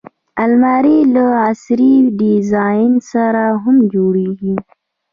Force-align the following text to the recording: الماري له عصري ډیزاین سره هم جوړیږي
الماري 0.43 0.99
له 1.13 1.25
عصري 1.45 1.93
ډیزاین 2.19 2.91
سره 3.11 3.43
هم 3.63 3.75
جوړیږي 3.93 4.53